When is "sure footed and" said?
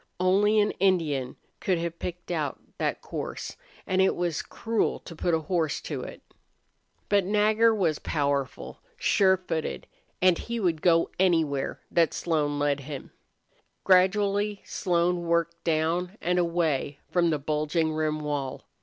8.97-10.39